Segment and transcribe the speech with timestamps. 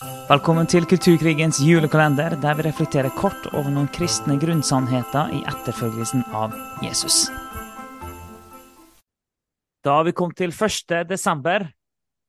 [0.00, 6.54] Velkommen til Kulturkrigens julekalender, der vi reflekterer kort over noen kristne grunnsannheter i etterfølgelsen av
[6.80, 7.26] Jesus.
[9.84, 10.94] Da har vi kommet til 1.
[11.10, 11.66] desember,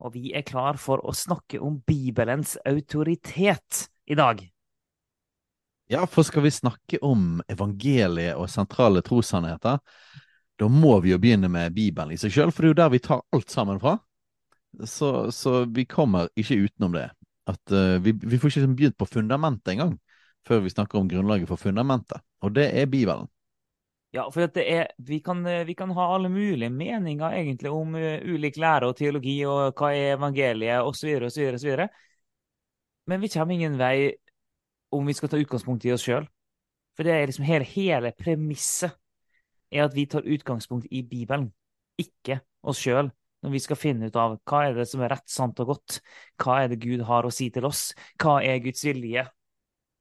[0.04, 4.44] og vi er klar for å snakke om Bibelens autoritet i dag.
[5.88, 9.80] Ja, for skal vi snakke om evangeliet og sentrale trossannheter,
[10.60, 12.94] da må vi jo begynne med Bibelen i seg sjøl, for det er jo der
[12.98, 13.96] vi tar alt sammen fra.
[14.84, 17.08] Så, så vi kommer ikke utenom det
[17.50, 19.96] at uh, vi, vi, får ikke begynt på fundamentet engang
[20.48, 23.30] før vi snakker om grunnlaget for fundamentet, og det er Bibelen.
[24.12, 28.20] Ja, for er, vi, kan, eh, vi, kan, ha alle mulige meninger egentlig om uh,
[28.26, 31.86] ulik lære og teologi og hva er evangeliet osv., osv., osv.
[33.08, 34.12] Men vi kommer ingen vei
[34.92, 36.28] om vi skal ta utgangspunkt i oss sjøl.
[36.98, 38.98] For det er liksom hele, hele premisset
[39.72, 41.48] er at vi tar utgangspunkt i Bibelen,
[42.02, 45.28] ikke oss sjøl når vi skal finne ut av hva er det som er rett,
[45.30, 46.02] sant og godt.
[46.42, 47.90] Hva er det Gud har å si til oss?
[48.22, 49.26] Hva er Guds vilje?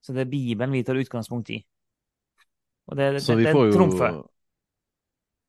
[0.04, 1.60] Så det er Bibelen vi tar utgangspunkt i.
[2.90, 4.20] Og det, det, det, det trumfer.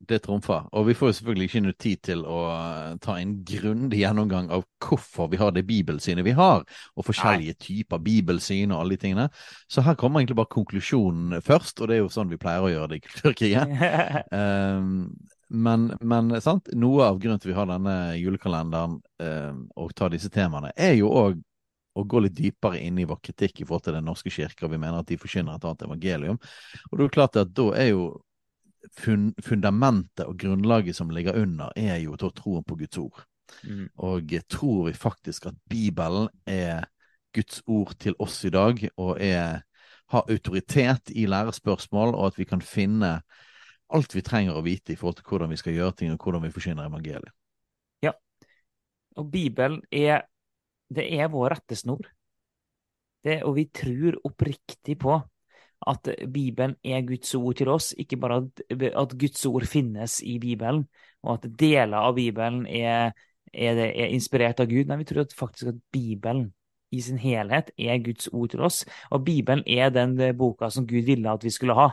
[0.02, 0.66] Det trumfer.
[0.78, 4.48] Og vi får jo selvfølgelig ikke noe tid til å eh, ta en grundig gjennomgang
[4.54, 6.64] av hvorfor vi har det bibelsynet vi har,
[6.96, 7.62] og forskjellige Nei.
[7.66, 9.28] typer bibelsyn og alle de tingene.
[9.70, 12.74] Så her kommer egentlig bare konklusjonen først, og det er jo sånn vi pleier å
[12.74, 13.78] gjøre det i Kulturkrigen.
[14.32, 14.96] um,
[15.52, 20.72] Men, men noe av grunnen til vi har denne julekalenderen eh, og tar disse temaene,
[20.80, 21.42] er jo òg
[22.00, 24.72] å gå litt dypere inn i vår kritikk i forhold til Den norske kirke, og
[24.72, 26.38] vi mener at de forkynner et annet evangelium.
[26.88, 28.06] Og det er jo klart at da er jo
[28.98, 33.26] fun fundamentet og grunnlaget som ligger under, er jo troen på Guds ord.
[33.68, 33.90] Mm.
[34.08, 36.88] Og tror vi faktisk at Bibelen er
[37.36, 39.62] Guds ord til oss i dag, og er,
[40.16, 43.18] har autoritet i lærespørsmål, og at vi kan finne
[43.96, 46.46] alt vi trenger å vite i forhold til hvordan vi skal gjøre ting, og hvordan
[46.46, 47.34] vi forsyner evangeliet.
[48.04, 48.14] Ja,
[49.20, 50.26] og Bibelen er
[50.92, 52.04] det er vår rettesnor.
[53.24, 55.14] Det, og vi tror oppriktig på
[55.88, 60.38] at Bibelen er Guds ord til oss, ikke bare at, at Guds ord finnes i
[60.42, 60.84] Bibelen,
[61.24, 63.14] og at deler av Bibelen er,
[63.54, 64.90] er, det, er inspirert av Gud.
[64.90, 66.50] Nei, vi tror at faktisk at Bibelen
[66.92, 71.08] i sin helhet er Guds ord til oss, og Bibelen er den boka som Gud
[71.08, 71.92] ville at vi skulle ha.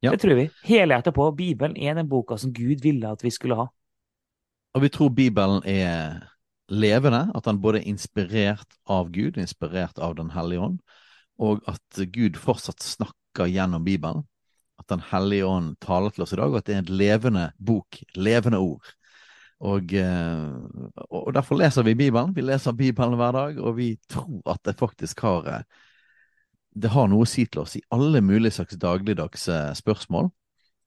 [0.00, 0.14] Ja.
[0.14, 0.48] Det tror vi.
[0.64, 1.28] Helhjertet på.
[1.36, 3.66] Bibelen er den boka som Gud ville at vi skulle ha.
[4.74, 6.22] Og vi tror Bibelen er
[6.70, 10.78] levende, at den både er inspirert av Gud, inspirert av Den hellige ånd,
[11.40, 14.24] og at Gud fortsatt snakker gjennom Bibelen.
[14.78, 17.50] At Den hellige ånd taler til oss i dag, og at det er en levende
[17.58, 18.94] bok, levende ord.
[19.60, 20.48] Og, eh,
[21.10, 22.32] og derfor leser vi Bibelen.
[22.36, 25.80] Vi leser Bibelen hver dag, og vi tror at det faktisk har eh,
[26.74, 29.48] det har noe å si til oss i alle mulige slags dagligdags
[29.78, 30.30] spørsmål.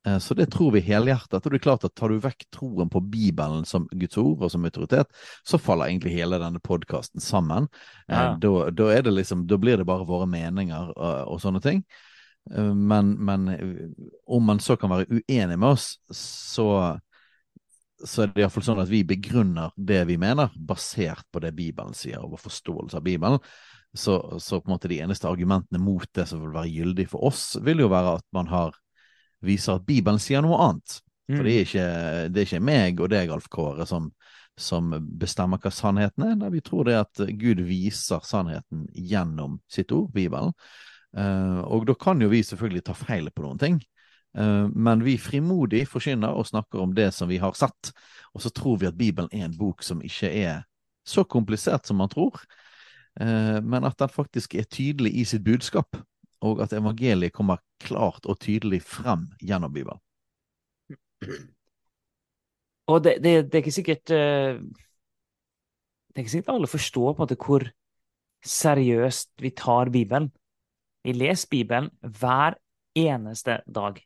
[0.07, 1.45] Eh, så det tror vi helhjertet.
[1.45, 4.51] Og det er klart at tar du vekk troen på Bibelen som Guds ord og
[4.51, 5.11] som autoritet,
[5.47, 7.69] så faller egentlig hele denne podkasten sammen.
[8.07, 8.33] Eh, ja.
[8.39, 11.85] Da, da, er det liksom, da blir det bare våre meninger og, og sånne ting.
[12.51, 13.50] Eh, men, men,
[14.27, 16.67] om man så kan være uenig med oss, så,
[18.03, 21.95] så er det iallfall sånn at vi begrunner det vi mener, basert på det Bibelen
[21.97, 23.39] sier, og vår forståelse av Bibelen
[23.93, 27.27] så, så, på en måte de eneste argumentene mot det som vil være gyldig for
[27.29, 28.73] oss, vil jo være at man har
[29.43, 30.99] viser at Bibelen sier noe annet.
[31.29, 31.35] Mm.
[31.35, 31.87] For det er, ikke,
[32.31, 34.09] det er, ikke, meg og deg, Alf Kåre, som,
[34.59, 36.35] som bestemmer hva sannheten er.
[36.39, 40.55] Nei, vi tror det at Gud viser sannheten gjennom sitt ord, Bibelen.
[41.13, 43.79] Uh, og da kan jo vi selvfølgelig ta feil på noen ting.
[44.33, 47.93] Uh, men vi frimodig forkynner og snakker om det som vi har sett.
[48.33, 50.63] Og så tror vi at Bibelen er en bok som ikke er
[51.07, 52.41] så komplisert som man tror.
[53.22, 55.97] Eh, men at den faktisk er tydelig i sitt budskap,
[56.44, 60.01] og at evangeliet kommer klart og tydelig frem gjennom Bibelen.
[62.91, 67.16] Og det, det, det, er ikke sikkert eh, Det er ikke sikkert alle forstår på
[67.16, 67.63] en måte hvor
[68.44, 70.28] seriøst vi tar Bibelen.
[71.07, 72.57] Vi leser Bibelen hver
[73.00, 74.03] eneste dag.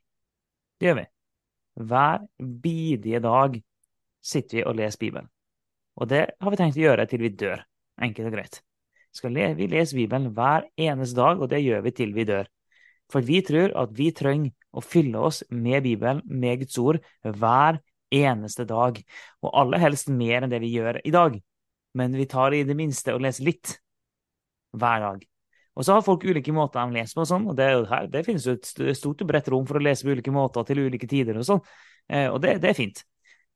[0.78, 1.06] Det gjør vi.
[1.90, 3.58] Hver bidige dag
[4.22, 5.26] sitter vi og leser Bibelen.
[5.98, 7.66] Og det har vi tenkt å gjøre til vi dør,
[7.98, 8.62] enkelt og greit
[9.26, 12.46] le vi leser Bibelen hver eneste dag, og det gjør vi til vi dør.
[13.10, 17.80] For vi tror at vi trenger å fylle oss med Bibelen, med Guds ord, hver
[18.14, 19.00] eneste dag.
[19.42, 21.38] Og aller helst mer enn det vi gjør i dag.
[21.98, 23.74] Men vi tar i det minste og leser litt
[24.78, 25.26] hver dag.
[25.78, 28.24] Og så har folk ulike måter de leser på, og sånn, og det, her, det
[28.26, 31.06] finnes jo et stort og bredt rom for å lese på ulike måter til ulike
[31.10, 31.62] tider og sånn.
[32.10, 33.04] Eh, og det, det, er fint.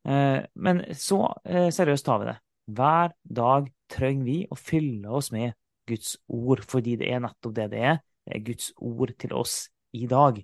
[0.07, 2.37] Eh, men så eh, seriøst tar vi det.
[2.71, 5.57] Hver dag trenger vi å fylle oss med
[5.89, 8.01] Guds ord, fordi det er nettopp det det er.
[8.23, 9.57] Det er Guds ord til oss
[9.99, 10.39] i dag.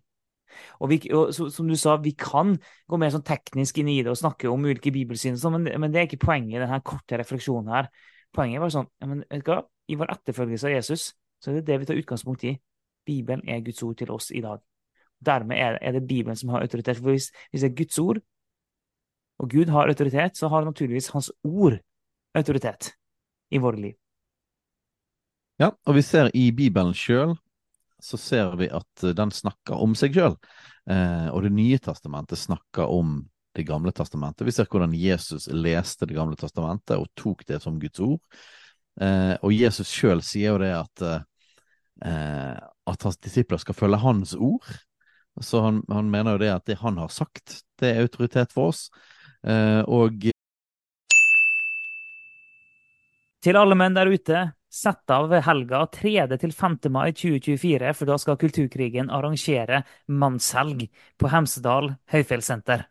[0.80, 2.56] Og, vi, og Som du sa, vi kan
[2.88, 5.92] gå mer sånn teknisk inn i det og snakke om ulike bibelsyn, sånn, men, men,
[5.92, 7.90] det er ikke poenget i denne korte refleksjonen her.
[8.34, 9.62] Poenget var sånn ja, men hva?
[9.88, 11.04] I vår etterfølgelse av Jesus
[11.40, 12.56] så er det det vi tar utgangspunkt i.
[13.08, 14.60] Bibelen er Guds ord til oss i dag.
[15.24, 16.98] Dermed er det, er det Bibelen som har autoritet.
[16.98, 18.20] For hvis, hvis det er Guds ord,
[19.38, 21.78] og Gud har autoritet, så har naturligvis Hans ord
[22.38, 22.92] autoritet
[23.50, 23.96] i våre liv.
[25.58, 27.34] Ja, og vi ser i Bibelen sjøl,
[27.98, 30.36] så ser vi at den snakker om seg sjøl.
[30.90, 33.26] Eh, og Det nye testamentet snakker om
[33.56, 34.46] Det gamle testamentet.
[34.46, 38.20] Vi ser hvordan Jesus leste Det gamle testamentet og tok det som Guds ord.
[39.00, 41.02] Eh, og Jesus sjøl sier jo det at,
[42.06, 42.54] eh,
[42.92, 44.68] at hans disipler skal følge hans ord.
[45.40, 48.70] Så han, han, mener jo det at det han har sagt, det er autoritet for
[48.72, 48.88] oss.
[49.46, 50.30] Eh, og
[53.48, 56.10] Til alle menn der ute, sett av helga 3.
[56.36, 56.74] til 5.
[56.92, 60.82] mai 2024, for da skal Kulturkrigen arrangere mannshelg
[61.16, 62.82] på Hemsedal høyfjellssenter.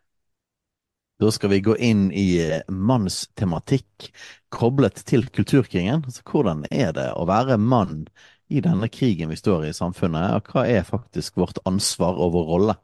[1.22, 4.08] Da skal vi gå inn i eh, mannstematikk
[4.50, 6.02] koblet til kulturkrigen.
[6.10, 8.08] Altså, hvordan er det å være mann
[8.50, 12.34] i denne krigen vi står i i samfunnet, og hva er faktisk vårt ansvar og
[12.34, 12.78] vår rolle?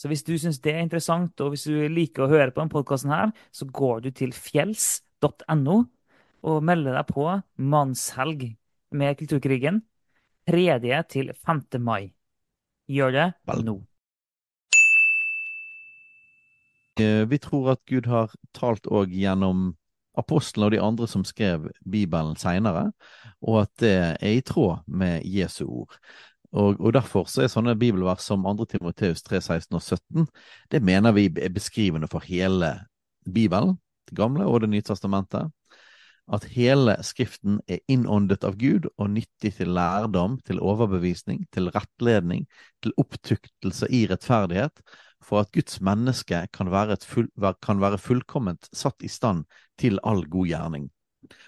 [0.00, 2.72] Så hvis du syns det er interessant, og hvis du liker å høre på denne
[2.72, 5.82] podkasten så går du til fjells.no
[6.42, 7.26] og melde deg på
[7.56, 8.44] mannshelg
[8.94, 9.82] med Kulturkrigen
[10.48, 11.02] 3.
[11.08, 11.62] til 5.
[11.80, 12.12] mai.
[12.88, 13.64] Gjør det Vel.
[13.64, 13.76] nå.
[17.00, 19.74] Eh, Vi tror at Gud har talt òg gjennom
[20.18, 22.92] apostlene og de andre som skrev Bibelen seinere,
[23.40, 25.94] og at det er i tråd med Jesu ord.
[26.52, 28.64] Og, og Derfor så er sånne bibelvers som 2.
[28.72, 30.26] Timoteus 3, 16 og 17
[30.72, 32.72] det mener vi er beskrivende for hele
[33.28, 33.76] Bibelen,
[34.08, 35.52] Det gamle og Det nye testamentet.
[36.28, 42.44] At hele Skriften er innåndet av Gud og nyttig til lærdom, til overbevisning, til rettledning,
[42.84, 44.82] til opptuktelse i rettferdighet,
[45.24, 47.28] for at Guds menneske kan være, full,
[47.64, 49.46] kan være fullkomment satt i stand
[49.80, 50.88] til all god gjerning.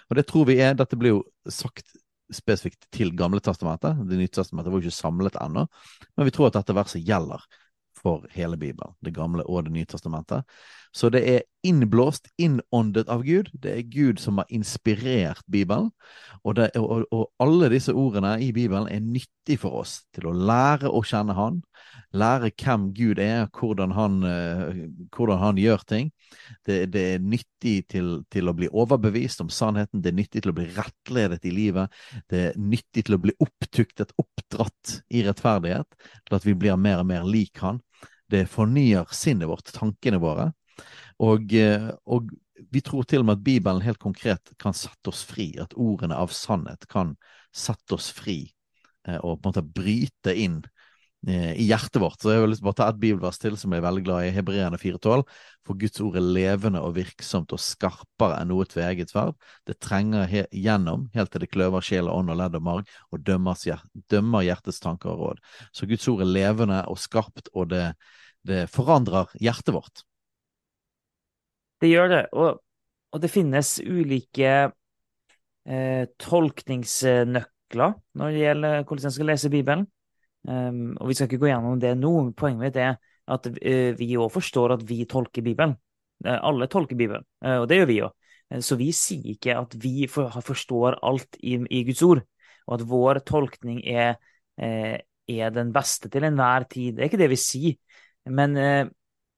[0.09, 1.93] Og det tror vi er, Dette blir jo sagt
[2.31, 4.01] spesifikt til Gamle testamentet.
[4.07, 5.65] Det nye testamentet var jo ikke samlet ennå,
[6.17, 7.43] men vi tror at dette verset gjelder
[8.01, 10.43] for hele Bibelen, Det gamle og Det nye testamentet.
[10.91, 13.49] Så det er innblåst, innåndet av Gud.
[13.53, 15.91] Det er Gud som har inspirert Bibelen.
[16.43, 20.33] Og, det, og, og alle disse ordene i Bibelen er nyttig for oss til å
[20.35, 21.61] lære å kjenne Han,
[22.17, 24.81] lære hvem Gud er, hvordan han, uh,
[25.15, 26.09] hvordan han gjør ting.
[26.67, 30.51] Det, det er nyttig til, til, å bli overbevist om sannheten, det er nyttig til
[30.51, 31.93] å bli rettledet i livet.
[32.27, 37.05] Det er nyttig til å bli opptuktet, oppdratt i rettferdighet, til at vi blir mer
[37.05, 37.79] og mer lik Han.
[38.31, 40.51] Det fornyer sinnet vårt, tankene våre.
[41.21, 42.31] Og, uh, og
[42.71, 46.17] vi tror til og med at Bibelen helt konkret kan sette oss fri, at ordene
[46.17, 47.15] av sannhet kan
[47.53, 48.43] sette oss fri
[49.07, 50.61] uh, og på en måte bryte inn
[51.27, 52.17] Eh, i hjertet vårt.
[52.21, 54.77] Så jeg vil bare ta et bibelvers til som jeg er veldig glad i, Hebreerne
[54.81, 55.21] 4,12.
[55.67, 59.37] For Guds ord er levende og virksomt og skarpere enn noe tveget sverd.
[59.69, 63.21] Det trenger gjennom helt til det kløver sjel og ånd og ledd og marg, og
[63.27, 65.43] dømmer, dømmer hjertets tanker og råd.
[65.77, 67.91] Så Guds ord er levende og skarpt, og det,
[68.41, 70.01] det forandrer hjertet vårt.
[71.81, 72.59] Det gjør det, og,
[73.11, 74.51] og det finnes ulike
[75.65, 79.87] eh, tolkningsnøkler når det gjelder hvordan en skal lese Bibelen.
[80.47, 82.11] Um, og Vi skal ikke gå gjennom det nå.
[82.37, 82.97] Poenget mitt er
[83.31, 85.75] at uh, vi òg forstår at vi tolker Bibelen.
[86.25, 88.17] Uh, alle tolker Bibelen, uh, og det gjør vi òg.
[88.59, 92.19] så vi sier ikke at vi for, forstår alt i, i, Guds ord,
[92.67, 94.17] og at vår tolkning er,
[94.59, 96.97] er, den beste til enhver tid.
[96.97, 97.77] Det er ikke det vi sier.
[98.27, 98.59] Men,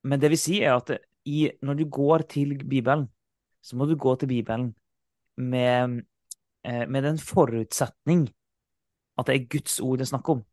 [0.01, 3.07] men det vi sier, er at i, når du går til Bibelen,
[3.63, 4.73] så må du gå til Bibelen
[5.37, 6.03] med,
[6.63, 8.27] med den forutsetning
[9.17, 10.43] at det er Guds ord det er snakk om.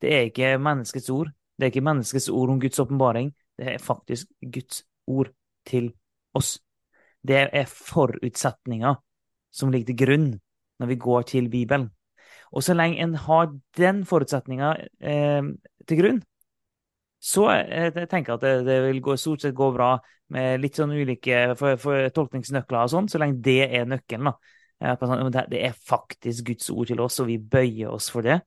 [0.00, 1.32] Det er ikke menneskets ord.
[1.56, 3.32] Det er ikke menneskets ord om Guds åpenbaring.
[3.58, 5.32] Det er faktisk Guds ord
[5.66, 5.92] til
[6.34, 6.58] oss.
[7.26, 8.94] Det er forutsetninger
[9.52, 10.28] som ligger til grunn
[10.80, 11.90] når vi går til Bibelen.
[12.52, 15.42] Og så lenge en har den forutsetninga eh,
[15.88, 16.20] til grunn,
[17.22, 19.94] så eh, jeg tenker jeg at det, det, vil gå, stort sett gå bra
[20.34, 24.30] med litt sånn ulike for, for tolkningsnøkler og sånn, så lenge det er nøkkelen.
[24.30, 24.36] da.
[25.00, 28.40] Sånn, det er faktisk Guds ord til oss, og vi bøyer oss for det.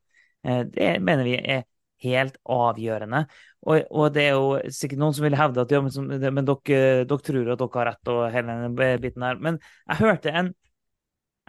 [0.46, 1.66] Eh, det mener vi er
[2.04, 3.26] helt avgjørende.
[3.66, 7.08] Og, og, det er jo sikkert noen som vil hevde at ja, men, men dere,
[7.10, 9.42] dere, tror at dere har rett og hele den biten her.
[9.42, 9.60] Men
[9.90, 10.54] jeg hørte en,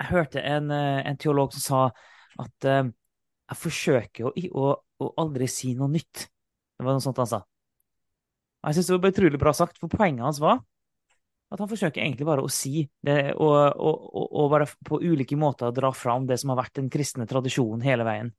[0.01, 1.85] jeg hørte en, eh, en teolog som sa
[2.41, 4.69] at jeg forsøker å, å,
[5.03, 6.29] å, aldri si noe nytt.
[6.81, 7.43] Det var noe sånt han sa.
[8.65, 10.63] Jeg syns det var utrolig bra sagt, for poenget hans var
[11.51, 15.73] at han forsøker egentlig bare å si det, og, og, og bare på ulike måter
[15.75, 18.31] dra fram det som har vært den kristne tradisjonen hele veien.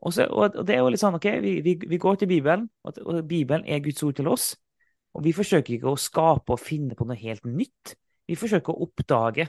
[0.00, 2.64] Og, så, og, det er jo litt sånn, ok, vi, vi, vi går til Bibelen,
[2.88, 4.54] og, og, Bibelen er Guds ord til oss.
[5.16, 7.94] Og vi forsøker ikke å skape og finne på noe helt nytt.
[8.28, 9.48] Vi forsøker å oppdage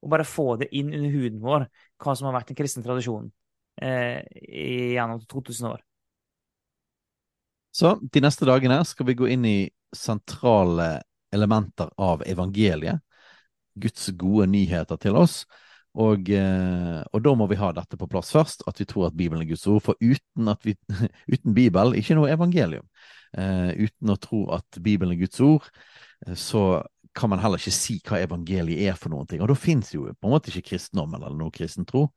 [0.00, 1.66] og bare få det inn under huden vår
[2.00, 3.30] hva som har vært den kristne tradisjonen
[3.82, 4.22] eh,
[4.94, 5.82] gjennom 2000 år.
[7.80, 9.58] Så de neste dagene skal vi gå inn i
[9.96, 10.98] sentrale
[11.32, 13.00] elementer av evangeliet.
[13.80, 15.44] Guds gode nyheter til oss.
[15.98, 19.16] Og, eh, og, da må vi ha dette på plass først, at vi tror at
[19.16, 19.80] Bibelen er Guds ord.
[19.86, 20.76] For uten, vi,
[21.34, 22.86] uten Bibel, ikke noe evangelium.
[23.30, 25.68] Uh, uten å tro at Bibelen er Guds ord,
[26.26, 26.82] uh, så
[27.14, 29.42] kan man heller ikke si hva evangeliet er for noen ting.
[29.42, 32.08] Og da fins jo på en måte ikke kristendom eller noe kristen tro.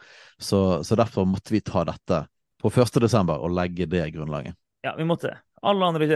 [0.41, 2.23] Så, så, derfor måtte vi ta dette
[2.61, 2.99] på 1.
[3.05, 4.57] desember og legge det grunnlaget.
[4.85, 5.39] Ja, vi måtte det.
[5.63, 6.07] Alle andre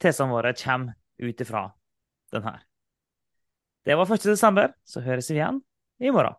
[0.00, 1.64] tesene våre kommer ut ifra
[2.32, 2.60] den her.
[3.82, 4.28] Det var 1.
[4.30, 5.58] desember, så høres vi igjen
[6.02, 6.38] i morgen.